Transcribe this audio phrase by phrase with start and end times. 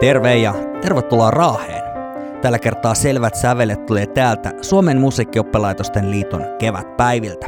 [0.00, 1.82] Terve ja tervetuloa Raaheen.
[2.42, 7.46] Tällä kertaa selvät sävelet tulee täältä Suomen musiikkioppelaitosten liiton kevätpäiviltä.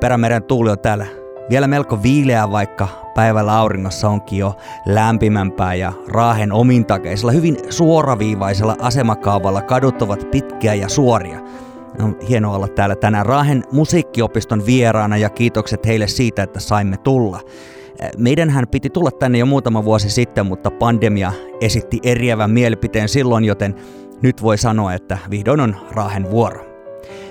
[0.00, 1.06] Perämeren tuuli on täällä
[1.50, 4.56] vielä melko viileä, vaikka päivällä auringossa onkin jo
[4.86, 11.40] lämpimämpää ja Raahen omintakeisella hyvin suoraviivaisella asemakaavalla kadut ovat pitkiä ja suoria.
[12.02, 17.40] On hienoa olla täällä tänään Raahen musiikkiopiston vieraana ja kiitokset heille siitä, että saimme tulla.
[18.18, 23.74] Meidänhän piti tulla tänne jo muutama vuosi sitten, mutta pandemia esitti eriävän mielipiteen silloin, joten
[24.22, 26.66] nyt voi sanoa, että vihdoin on Raahen vuoro.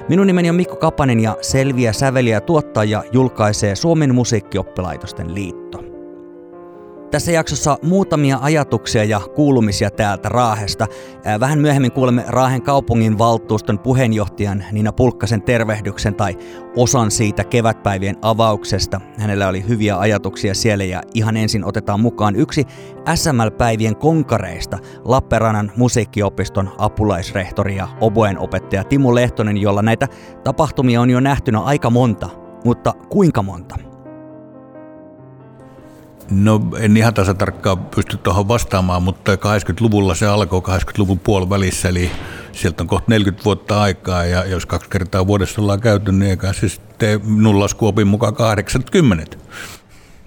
[0.09, 5.78] Minun nimeni on Mikko Kapanen ja Selviä säveliä tuottaja julkaisee Suomen musiikkioppilaitosten liitto.
[7.11, 10.87] Tässä jaksossa muutamia ajatuksia ja kuulumisia täältä Raahesta.
[11.39, 16.37] Vähän myöhemmin kuulemme Raahen kaupungin valtuuston puheenjohtajan Nina Pulkkasen tervehdyksen tai
[16.75, 19.01] osan siitä kevätpäivien avauksesta.
[19.17, 22.65] Hänellä oli hyviä ajatuksia siellä ja ihan ensin otetaan mukaan yksi
[23.15, 30.07] SML-päivien konkareista, Lappeenrannan musiikkiopiston apulaisrehtori ja oboen opettaja Timo Lehtonen, jolla näitä
[30.43, 32.29] tapahtumia on jo nähtynä aika monta,
[32.65, 33.88] mutta kuinka monta?
[36.31, 42.11] No en ihan tasa tarkkaan pysty tuohon vastaamaan, mutta 80-luvulla se alkoi 80-luvun puolivälissä, eli
[42.51, 46.53] sieltä on kohta 40 vuotta aikaa, ja jos kaksi kertaa vuodessa ollaan käyty, niin eikä
[46.53, 49.37] se sitten minun laskuopin mukaan 80.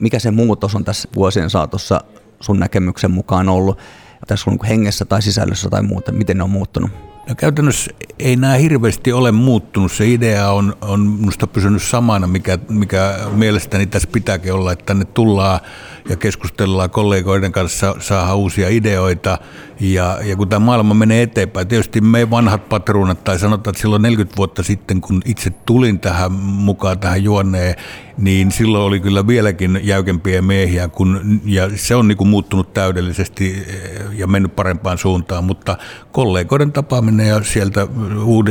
[0.00, 2.00] Mikä se muutos on tässä vuosien saatossa
[2.40, 3.78] sun näkemyksen mukaan ollut?
[4.26, 6.90] Tässä on hengessä tai sisällössä tai muuta, miten ne on muuttunut?
[7.28, 9.92] No käytännössä ei nämä hirveästi ole muuttunut.
[9.92, 15.04] Se idea on, on minusta pysynyt samana, mikä, mikä mielestäni tässä pitääkin olla, että tänne
[15.04, 15.60] tullaan
[16.08, 19.38] ja keskustellaan kollegoiden kanssa, saadaan uusia ideoita.
[19.80, 24.02] Ja, ja kun tämä maailma menee eteenpäin, tietysti me vanhat patruunat, tai sanotaan, että silloin
[24.02, 27.74] 40 vuotta sitten, kun itse tulin tähän mukaan tähän juoneen,
[28.18, 34.18] niin silloin oli kyllä vieläkin jäykempiä miehiä, kun, ja se on niin muuttunut täydellisesti eh,
[34.18, 35.76] ja mennyt parempaan suuntaan, mutta
[36.12, 37.86] kollegoiden tapaaminen ja sieltä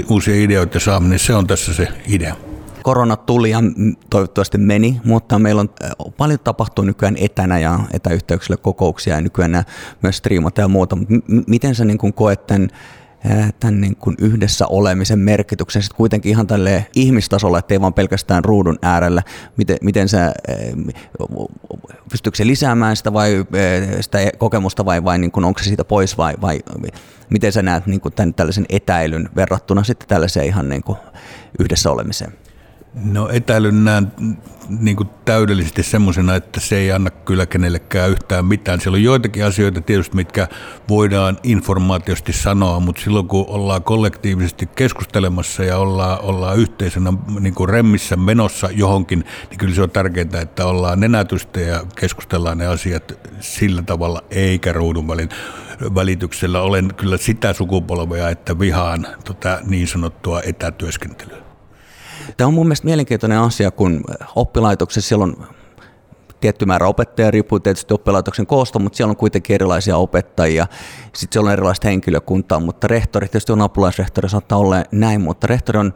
[0.09, 2.50] uusia ideoita saaminen, se on tässä se idea
[2.83, 3.59] korona tuli ja
[4.09, 5.69] toivottavasti meni, mutta meillä on
[6.17, 9.63] paljon tapahtuu nykyään etänä ja etäyhteyksillä kokouksia ja nykyään
[10.01, 10.95] myös striimata ja muuta.
[10.95, 12.69] M- miten sä niin kuin koet tämän,
[13.59, 18.79] tämän niin kuin yhdessä olemisen merkityksen sitten kuitenkin ihan tälle ihmistasolla, ettei vaan pelkästään ruudun
[18.81, 19.23] äärellä.
[19.57, 20.33] Miten, miten sä,
[22.11, 23.45] pystyykö se lisäämään sitä vai
[24.01, 26.59] sitä kokemusta vai, vai niin kuin, onko se siitä pois vai, vai
[27.29, 30.97] miten sä näet niin kuin tämän, tällaisen etäilyn verrattuna sitten tällaiseen ihan niin kuin
[31.59, 32.40] yhdessä olemiseen?
[32.93, 34.11] No etäilyn näen
[34.79, 38.81] niin kuin täydellisesti semmoisena, että se ei anna kyllä kenellekään yhtään mitään.
[38.81, 40.47] Siellä on joitakin asioita tietysti, mitkä
[40.89, 47.69] voidaan informaatiosti sanoa, mutta silloin kun ollaan kollektiivisesti keskustelemassa ja ollaan, ollaan yhteisönä niin kuin
[47.69, 53.13] remmissä menossa johonkin, niin kyllä se on tärkeää, että ollaan nenätystä ja keskustellaan ne asiat
[53.39, 55.29] sillä tavalla, eikä ruudun välin
[55.95, 56.61] välityksellä.
[56.61, 61.50] Olen kyllä sitä sukupolvea, että vihaan tota niin sanottua etätyöskentelyä.
[62.37, 64.03] Tämä on mun mielestä mielenkiintoinen asia, kun
[64.35, 65.47] oppilaitoksessa siellä on
[66.39, 70.67] tietty määrä opettajia, riippuu tietysti oppilaitoksen koosta, mutta siellä on kuitenkin erilaisia opettajia,
[71.13, 75.79] sitten siellä on erilaista henkilökuntaa, mutta rehtori, tietysti on apulaisrehtori, saattaa olla näin, mutta rehtori
[75.79, 75.93] on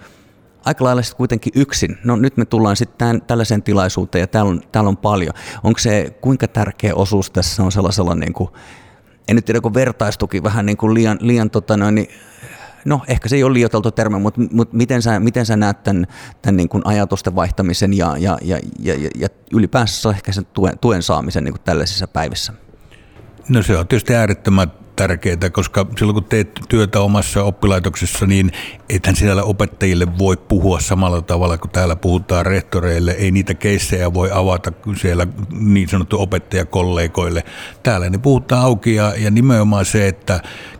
[0.65, 1.97] aika lailla sitten kuitenkin yksin.
[2.03, 5.33] No nyt me tullaan sitten tällaiseen tilaisuuteen ja täällä on, täällä on paljon.
[5.63, 8.49] Onko se, kuinka tärkeä osuus tässä on sellaisella, niin kuin,
[9.27, 12.07] en nyt tiedä, kun vertaistuki vähän niin kuin liian, liian tota noin, niin
[12.85, 16.07] no ehkä se ei ole liioiteltu termi, mutta, mutta miten, sä, miten sä näet tämän,
[16.41, 21.03] tämän niin kuin ajatusten vaihtamisen ja, ja, ja, ja, ja ylipäänsä ehkä sen tuen, tuen
[21.03, 22.53] saamisen niin kuin tällaisissa päivissä?
[23.49, 28.51] No se on tietysti äärettömän tärkeää, koska silloin kun teet työtä omassa oppilaitoksessa, niin
[28.89, 33.11] ethän siellä opettajille voi puhua samalla tavalla kuin täällä puhutaan rehtoreille.
[33.11, 37.43] Ei niitä keissejä voi avata siellä niin sanottu opettajakollegoille.
[37.83, 40.39] Täällä ne puhutaan auki ja, ja nimenomaan se, että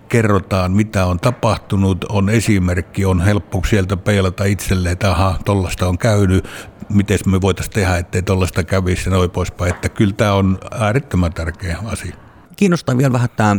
[0.09, 5.97] kerrotaan, mitä on tapahtunut, on esimerkki, on helppo sieltä peilata itselle, että aha, tollasta on
[5.97, 6.47] käynyt,
[6.89, 9.73] miten me voitaisiin tehdä, ettei tollasta kävisi ja noin poispäin.
[9.73, 12.15] Että kyllä tämä on äärettömän tärkeä asia.
[12.56, 13.56] Kiinnostaa vielä vähän tämä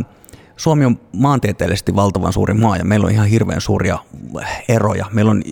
[0.57, 3.99] Suomi on maantieteellisesti valtavan suuri maa ja meillä on ihan hirveän suuria
[4.67, 5.05] eroja.
[5.11, 5.43] Meillä on,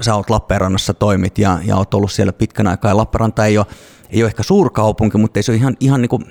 [0.00, 3.66] sä oot Lappeenrannassa toimit ja, ja oot ollut siellä pitkän aikaa ja Lappeenranta ei ole
[4.12, 6.24] ei ole ehkä suurkaupunki, mutta ei se ole ihan, ihan niin kuin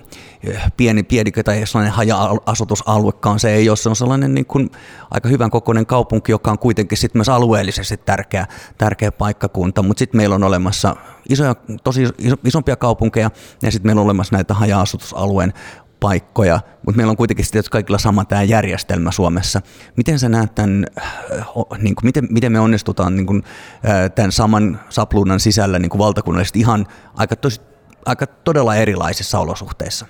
[0.78, 3.40] pieni piedikö tai sellainen haja-asutusaluekaan.
[3.40, 4.70] Se ei ole, se on sellainen niin kuin
[5.12, 8.48] aika hyvän kokoinen kaupunki, joka on kuitenkin sitten myös alueellisesti tärkeä,
[8.78, 9.84] tärkeä paikkakunta.
[9.84, 10.96] Mutta sitten meillä on olemassa
[11.30, 12.08] isoja, tosi
[12.46, 13.32] isompia kaupunkeja
[13.62, 15.54] ja sitten meillä on olemassa näitä haja-asutusalueen
[16.02, 19.62] paikkoja, mutta meillä on kuitenkin sitten kaikilla sama tämä järjestelmä Suomessa.
[19.98, 20.86] Miten sä näet tämän,
[21.78, 23.44] niin kuin, miten, miten me onnistutaan niin kuin,
[24.16, 27.62] tämän saman sapluunan sisällä niin kuin valtakunnallisesti ihan aika, tosi,
[28.06, 30.06] aika todella erilaisissa olosuhteissa?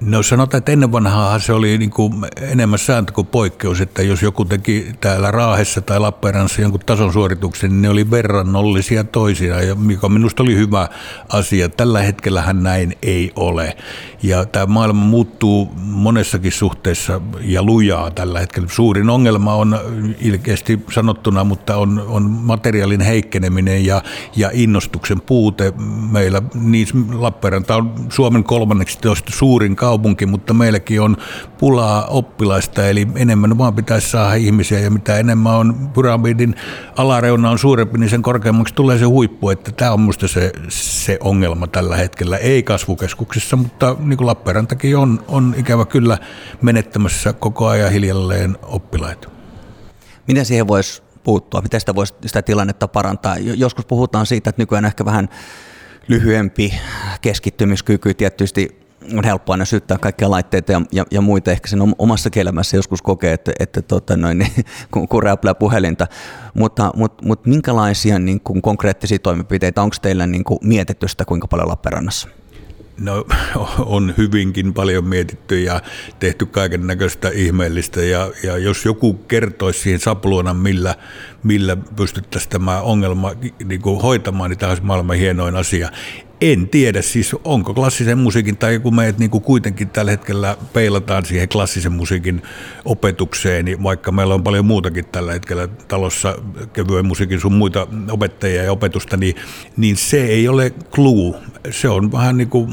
[0.00, 4.22] No sanotaan, että ennen vanhaa se oli niin kuin enemmän sääntö kuin poikkeus, että jos
[4.22, 10.08] joku teki täällä Raahessa tai Lappeenrannassa jonkun tason suorituksen, niin ne oli verrannollisia toisiaan, mikä
[10.08, 10.88] minusta oli hyvä
[11.28, 11.68] asia.
[11.68, 13.76] Tällä hetkellähän näin ei ole.
[14.22, 18.68] Ja tämä maailma muuttuu monessakin suhteessa ja lujaa tällä hetkellä.
[18.68, 19.78] Suurin ongelma on
[20.20, 24.02] ilkeästi sanottuna, mutta on, on materiaalin heikkeneminen ja,
[24.36, 25.72] ja innostuksen puute.
[26.10, 28.98] Meillä niin Lappeenranta on Suomen kolmanneksi
[29.28, 31.16] suurin kaupunki, mutta meilläkin on
[31.58, 36.54] pulaa oppilaista, eli enemmän vaan pitäisi saada ihmisiä, ja mitä enemmän on pyramidin
[36.96, 41.18] alareuna on suurempi, niin sen korkeammaksi tulee se huippu, että tämä on minusta se, se
[41.20, 46.18] ongelma tällä hetkellä, ei kasvukeskuksissa, mutta niin kuin Lappeenrantakin on, on ikävä kyllä
[46.62, 49.28] menettämässä koko ajan hiljalleen oppilaita.
[50.28, 51.60] Miten siihen voisi puuttua?
[51.60, 53.36] Miten sitä voisi sitä tilannetta parantaa?
[53.38, 55.28] Joskus puhutaan siitä, että nykyään ehkä vähän
[56.08, 56.74] lyhyempi
[57.20, 61.50] keskittymiskyky tietysti on helppo aina syyttää kaikkia laitteita ja, ja, ja muita.
[61.50, 64.52] Ehkä sen omassa elämässä joskus kokee, että, että tota noin, niin,
[65.08, 66.06] kun, räplää puhelinta.
[66.54, 71.46] Mutta, mutta, mutta minkälaisia niin kuin konkreettisia toimenpiteitä onko teillä niin kuin mietitty sitä kuinka
[71.48, 72.28] paljon Lappeenrannassa?
[73.00, 73.24] No
[73.96, 75.80] on hyvinkin paljon mietitty ja
[76.18, 80.94] tehty kaiken näköistä ihmeellistä ja, ja jos joku kertoisi siihen sapluunan, millä,
[81.42, 83.32] millä pystyttäisiin tämä ongelma
[83.64, 85.90] niin kuin hoitamaan, niin tämä olisi maailman hienoin asia.
[86.40, 91.24] En tiedä, siis onko klassisen musiikin, tai kun me niin kuin kuitenkin tällä hetkellä peilataan
[91.24, 92.42] siihen klassisen musiikin
[92.84, 96.38] opetukseen, niin vaikka meillä on paljon muutakin tällä hetkellä talossa,
[96.72, 99.36] kevyen musiikin sun muita opettajia ja opetusta, niin,
[99.76, 101.40] niin se ei ole clue.
[101.70, 102.68] Se on vähän niin kuin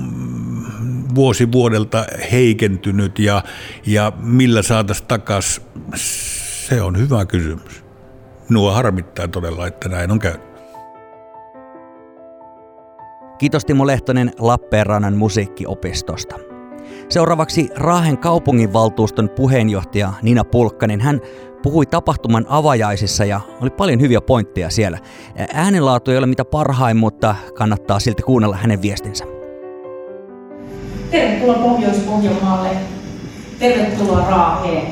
[1.16, 3.44] vuosi vuodelta heikentynyt, ja,
[3.86, 5.64] ja millä saataisiin takaisin,
[5.96, 7.84] se on hyvä kysymys.
[8.50, 10.53] Nuo harmittaa todella, että näin on käynyt.
[13.44, 16.36] Kiitos Timo Lehtonen Lappeenrannan musiikkiopistosta.
[17.10, 21.02] Seuraavaksi Raahen kaupunginvaltuuston puheenjohtaja Nina Pulkkanen.
[21.02, 21.22] Hän
[21.64, 25.00] puhui tapahtuman avajaisissa ja oli paljon hyviä pointteja siellä.
[25.54, 29.26] Äänenlaatu ei ole mitä parhain, mutta kannattaa silti kuunnella hänen viestinsä.
[31.12, 32.70] Tervetuloa Pohjois-Pohjanmaalle.
[33.60, 34.88] Tervetuloa Raaheen.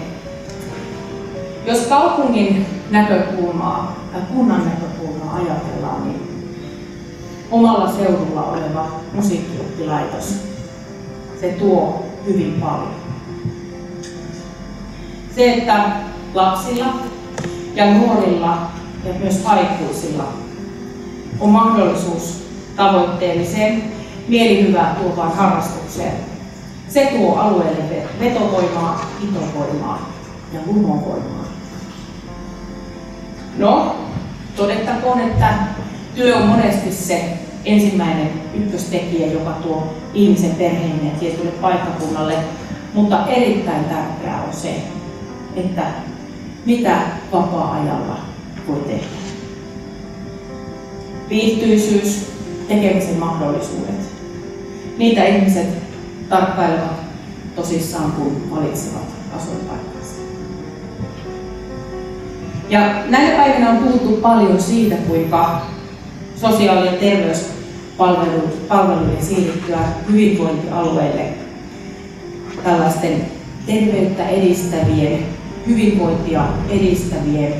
[1.65, 6.30] Jos kaupungin näkökulmaa tai kunnan näkökulmaa ajatellaan, niin
[7.51, 10.35] omalla seudulla oleva musiikkioppilaitos,
[11.41, 12.95] se tuo hyvin paljon.
[15.35, 15.91] Se, että
[16.33, 16.85] lapsilla
[17.75, 18.57] ja nuorilla
[19.05, 20.23] ja myös aikuisilla
[21.39, 22.43] on mahdollisuus
[22.75, 23.83] tavoitteelliseen
[24.27, 26.13] mielihyvää tuovaan harrastukseen.
[26.89, 30.09] Se tuo alueelle vetovoimaa, itovoimaa
[30.53, 31.45] ja lumovoimaa.
[33.57, 33.95] No,
[34.55, 35.53] todettakoon, että
[36.15, 42.33] työ on monesti se ensimmäinen ykköstekijä, joka tuo ihmisen perheen ja tietylle paikkakunnalle,
[42.93, 44.75] mutta erittäin tärkeää on se,
[45.55, 45.83] että
[46.65, 46.97] mitä
[47.31, 48.17] vapaa-ajalla
[48.67, 49.05] voi tehdä.
[51.29, 52.31] Viihtyisyys,
[52.67, 54.11] tekemisen mahdollisuudet.
[54.97, 55.67] Niitä ihmiset
[56.29, 57.01] tarkkailevat
[57.55, 59.07] tosissaan, kun valitsevat
[59.37, 60.15] asuinpaikkansa.
[62.69, 65.61] Ja näinä päivinä on puhuttu paljon siitä, kuinka
[66.41, 69.79] sosiaali- ja terveyspalveluiden siirryttyä
[70.11, 71.25] hyvinvointialueille
[72.63, 73.25] tällaisten
[73.65, 75.25] terveyttä edistävien,
[75.67, 77.53] hyvinvointia edistävien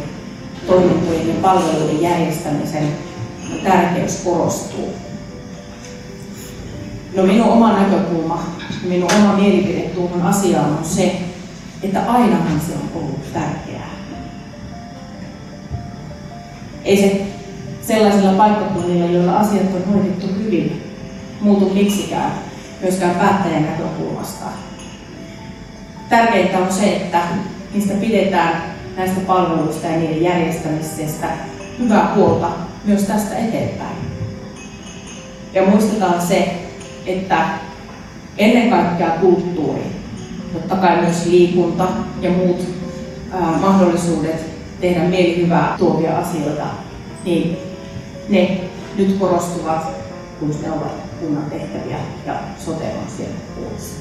[0.68, 2.88] toimintojen ja palveluiden järjestämisen
[3.64, 4.94] tärkeys korostuu.
[7.16, 8.44] No minun oma näkökulma,
[8.84, 11.16] minun oma mielipide tuohon asiaan on se,
[11.84, 13.92] että ainahan se on ollut tärkeää.
[16.86, 17.31] Ei se
[17.82, 20.84] sellaisilla paikkakunnilla, joilla asiat on hoidettu hyvin,
[21.42, 22.32] muutu miksikään,
[22.82, 24.46] myöskään päättäjän näkökulmasta.
[26.10, 27.22] Tärkeintä on se, että
[27.74, 28.64] niistä pidetään
[28.98, 31.28] näistä palveluista ja niiden järjestämisestä
[31.80, 32.50] hyvää huolta
[32.86, 33.96] myös tästä eteenpäin.
[35.54, 36.54] Ja muistetaan se,
[37.06, 37.46] että
[38.38, 39.82] ennen kaikkea kulttuuri,
[40.54, 41.88] totta kai myös liikunta
[42.22, 42.62] ja muut
[43.32, 44.46] ää, mahdollisuudet
[44.82, 46.64] tehdä mielihyvää tuovia asioita,
[47.26, 47.71] niin
[48.30, 48.60] ne
[48.98, 49.88] nyt korostuvat,
[50.40, 53.96] kun ne ovat kunnan tehtäviä ja sote on siellä puolessa.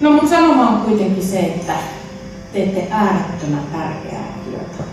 [0.00, 1.74] No mun sanoma on kuitenkin se, että
[2.52, 4.84] teette äärettömän tärkeää työtä.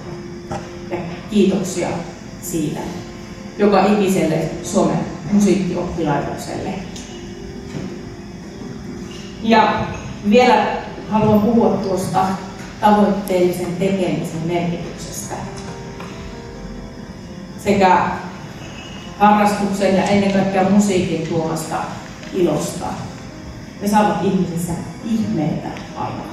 [0.90, 0.98] Ja
[1.30, 1.90] kiitoksia
[2.42, 2.80] siitä
[3.60, 5.00] joka ikiselle Suomen
[5.32, 6.74] musiikkioppilaitokselle.
[9.44, 9.88] Ja
[10.30, 10.66] vielä
[11.10, 12.26] haluan puhua tuosta
[12.82, 15.09] tavoitteellisen tekemisen merkityksestä
[17.64, 18.12] sekä
[19.20, 21.76] harrastuksen ja ennen kaikkea musiikin tuomasta
[22.34, 22.86] ilosta.
[23.82, 24.74] Ne saavat ihmisissä
[25.06, 26.30] ihmeitä aikaan.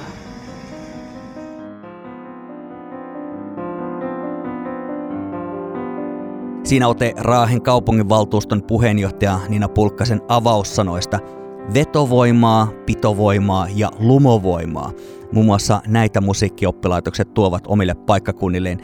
[6.63, 11.19] Siinä ote Raahen kaupunginvaltuuston puheenjohtaja Nina Pulkkasen avaussanoista
[11.73, 14.91] vetovoimaa, pitovoimaa ja lumovoimaa.
[15.31, 18.79] Muun muassa näitä musiikkioppilaitokset tuovat omille paikkakunnilleen.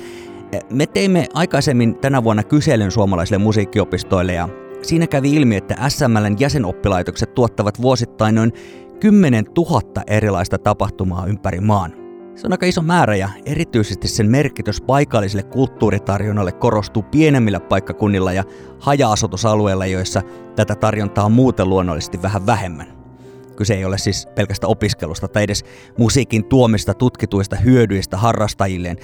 [0.69, 4.49] Me teimme aikaisemmin tänä vuonna kyselyn suomalaisille musiikkiopistoille ja
[4.81, 8.53] siinä kävi ilmi, että SMLn jäsenoppilaitokset tuottavat vuosittain noin
[8.99, 11.93] 10 000 erilaista tapahtumaa ympäri maan.
[12.35, 18.43] Se on aika iso määrä ja erityisesti sen merkitys paikalliselle kulttuuritarjonnalle korostuu pienemmillä paikkakunnilla ja
[18.79, 20.21] haja-asutusalueilla, joissa
[20.55, 22.87] tätä tarjontaa on muuten luonnollisesti vähän vähemmän.
[23.55, 25.63] Kyse ei ole siis pelkästä opiskelusta tai edes
[25.97, 28.97] musiikin tuomista tutkituista hyödyistä harrastajilleen,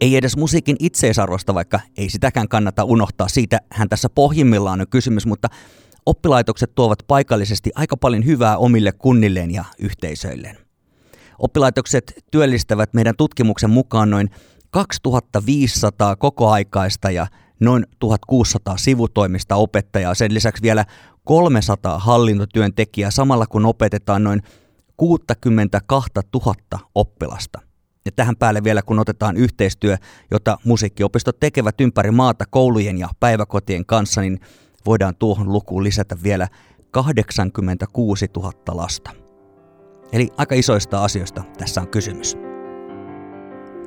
[0.00, 3.28] ei edes musiikin itseisarvosta, vaikka ei sitäkään kannata unohtaa.
[3.28, 5.48] Siitä hän tässä pohjimmillaan on kysymys, mutta
[6.06, 10.58] oppilaitokset tuovat paikallisesti aika paljon hyvää omille kunnilleen ja yhteisöilleen.
[11.38, 14.30] Oppilaitokset työllistävät meidän tutkimuksen mukaan noin
[14.70, 17.26] 2500 kokoaikaista ja
[17.60, 20.84] noin 1600 sivutoimista opettajaa, sen lisäksi vielä
[21.24, 24.42] 300 hallintotyöntekijää samalla kun opetetaan noin
[24.96, 26.54] 62 000
[26.94, 27.73] oppilasta.
[28.04, 29.96] Ja tähän päälle vielä kun otetaan yhteistyö,
[30.30, 34.40] jota musiikkiopistot tekevät ympäri maata koulujen ja päiväkotien kanssa, niin
[34.86, 36.48] voidaan tuohon lukuun lisätä vielä
[36.90, 39.10] 86 000 lasta.
[40.12, 42.36] Eli aika isoista asioista tässä on kysymys.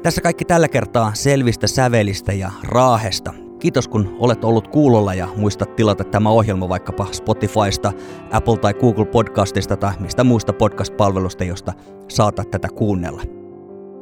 [0.03, 3.33] Tässä kaikki tällä kertaa selvistä sävelistä ja raahesta.
[3.59, 7.93] Kiitos kun olet ollut kuulolla ja muista tilata tämä ohjelma vaikkapa Spotifysta,
[8.31, 11.74] Apple tai Google Podcastista tai mistä muista podcast-palvelusta, josta
[12.07, 13.37] saatat tätä kuunnella.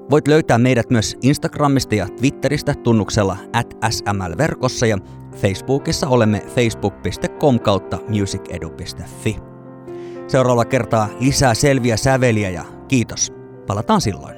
[0.09, 4.97] Voit löytää meidät myös Instagramista ja Twitteristä tunnuksella at smlverkossa ja
[5.35, 9.37] Facebookissa olemme facebook.com kautta musicedu.fi.
[10.27, 13.33] Seuraavalla kertaa lisää selviä säveliä ja kiitos.
[13.67, 14.34] Palataan silloin.